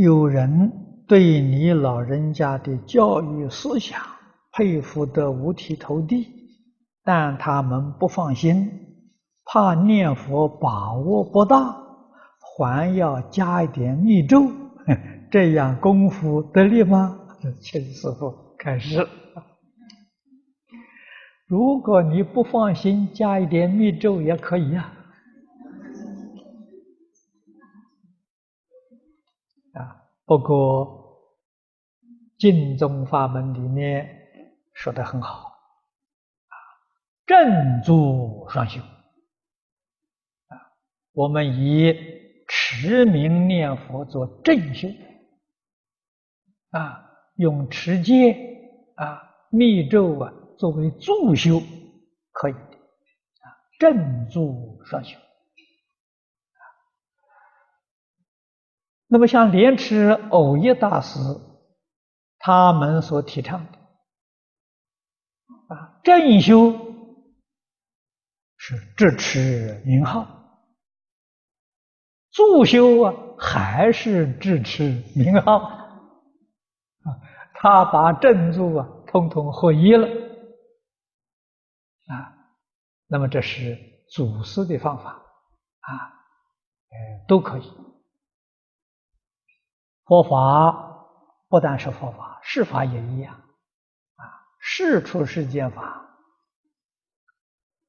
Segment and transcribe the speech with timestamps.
[0.00, 0.72] 有人
[1.06, 4.00] 对你老人家的教育思想
[4.52, 6.26] 佩服得五体投地，
[7.04, 8.70] 但他们不放心，
[9.44, 11.76] 怕念佛把握不大，
[12.56, 14.50] 还要加一点密咒，
[15.30, 17.18] 这样功夫得力吗？
[17.60, 19.06] 请师傅开始。
[21.46, 24.82] 如果你不放心，加一点密咒也可以呀。
[24.82, 24.99] 啊，
[30.30, 31.18] 不过
[32.38, 34.08] 净宗法门里面
[34.74, 35.48] 说的很好，
[36.46, 36.54] 啊，
[37.26, 40.54] 正住双修，啊，
[41.14, 41.92] 我们以
[42.46, 44.86] 持名念佛做正修，
[46.70, 48.36] 啊，用持戒
[48.94, 50.32] 啊、密咒啊。
[50.58, 51.60] 作为助修
[52.30, 55.18] 可以的啊，正助双修。
[59.12, 61.18] 那么像莲池藕益大师
[62.38, 63.78] 他们所提倡的
[65.74, 66.70] 啊，正修
[68.56, 70.28] 是直持名号，
[72.30, 76.02] 助修啊还是直持名号啊，
[77.54, 80.06] 他把正助啊通通合一了。
[80.06, 80.14] 啊，
[83.08, 83.76] 那么这是
[84.12, 85.90] 祖师的方法啊，
[86.90, 87.89] 呃，都可以。
[90.10, 91.06] 佛法
[91.46, 93.32] 不但是佛法，事法也一样
[94.16, 94.24] 啊。
[94.58, 96.18] 事出世间法，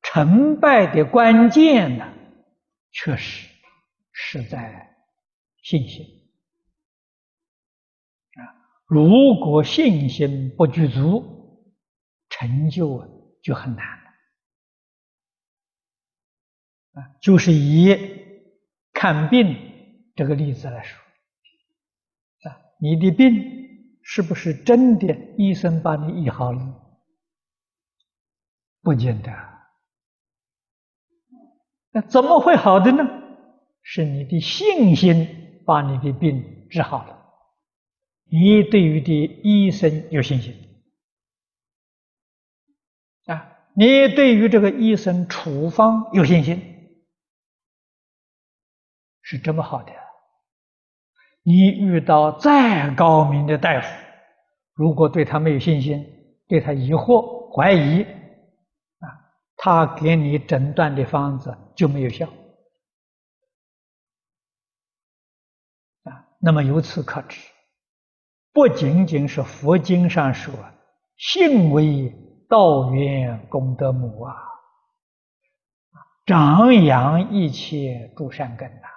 [0.00, 2.10] 成败的关键呢，
[2.90, 3.46] 确实
[4.12, 4.96] 是在
[5.62, 6.06] 信心
[8.36, 8.40] 啊。
[8.86, 11.70] 如果信心不具足，
[12.30, 13.86] 成就就很难。
[16.94, 17.94] 啊，就是以
[18.94, 19.54] 看病
[20.14, 20.98] 这个例子来说，
[22.78, 26.60] 你的病是不是真的医生把你医好了？
[28.82, 29.32] 不见得。
[31.90, 33.04] 那怎么会好的呢？
[33.88, 37.32] 是你的信心把你的病治好了，
[38.24, 39.12] 你对于的
[39.44, 40.54] 医生有信心，
[43.26, 46.60] 啊，你对于这个医生处方有信心。
[49.22, 49.92] 是这么好的，
[51.48, 53.86] 你遇到再高明的大夫，
[54.74, 56.04] 如果对他没有信心，
[56.48, 59.06] 对他疑惑、怀疑，啊，
[59.56, 62.26] 他给你诊断的方子就没有效，
[66.02, 67.40] 啊，那么由此可知，
[68.52, 70.52] 不仅仅是佛经上说
[71.16, 72.12] “性为
[72.48, 74.34] 道源功德母”啊，
[76.26, 78.88] 长养一切诸善根呐。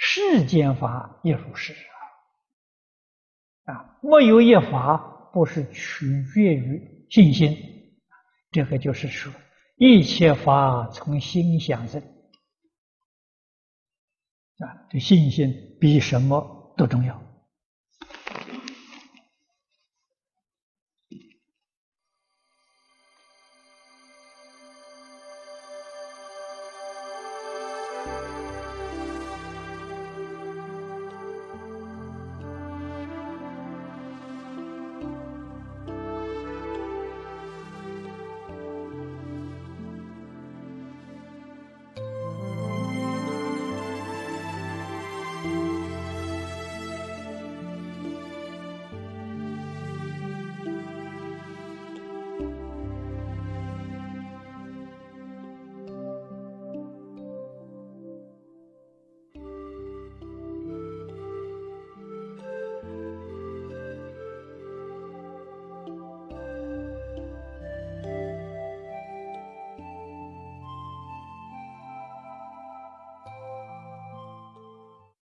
[0.00, 1.74] 世间法也如是
[3.64, 3.74] 啊！
[3.74, 4.96] 啊，没有一法
[5.32, 7.56] 不是取决于信心，
[8.52, 9.32] 这个就是说，
[9.76, 12.00] 一切法从心想生
[14.58, 17.27] 啊，这信心比什么都重要。